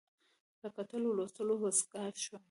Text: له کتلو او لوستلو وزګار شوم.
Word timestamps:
له 0.61 0.69
کتلو 0.75 1.07
او 1.11 1.15
لوستلو 1.17 1.55
وزګار 1.63 2.13
شوم. 2.23 2.39